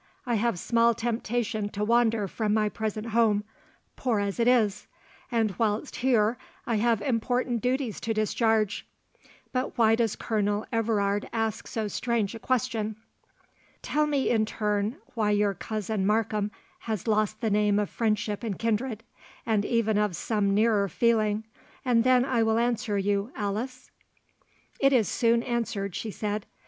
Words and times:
"I 0.25 0.33
have 0.33 0.57
small 0.57 0.95
temptation 0.95 1.69
to 1.69 1.83
wander 1.85 2.27
from 2.27 2.55
my 2.55 2.69
present 2.69 3.09
home, 3.09 3.43
poor 3.95 4.19
as 4.19 4.39
it 4.39 4.47
is; 4.47 4.87
and 5.31 5.53
whilst 5.59 5.97
here, 5.97 6.39
I 6.65 6.77
have 6.77 7.03
important 7.03 7.61
duties 7.61 7.99
to 7.99 8.13
discharge. 8.15 8.87
But 9.53 9.77
why 9.77 9.93
does 9.93 10.15
Colonel 10.15 10.65
Everard 10.71 11.29
ask 11.31 11.67
so 11.67 11.87
strange 11.87 12.33
a 12.33 12.39
question?" 12.39 12.95
"Tell 13.83 14.07
me 14.07 14.31
in 14.31 14.47
turn, 14.47 14.97
why 15.13 15.29
your 15.29 15.53
cousin 15.53 16.07
Markham 16.07 16.49
has 16.79 17.05
lost 17.07 17.39
the 17.39 17.51
name 17.51 17.77
of 17.77 17.87
friendship 17.87 18.41
and 18.43 18.57
kindred, 18.57 19.03
and 19.45 19.63
even 19.63 19.99
of 19.99 20.15
some 20.15 20.55
nearer 20.55 20.89
feeling, 20.89 21.43
and 21.85 22.03
then 22.03 22.25
I 22.25 22.41
will 22.41 22.57
answer 22.57 22.97
you, 22.97 23.31
Alice?" 23.35 23.91
"It 24.79 24.93
is 24.93 25.07
soon 25.07 25.43
answered," 25.43 25.93
she 25.93 26.09
said. 26.09 26.47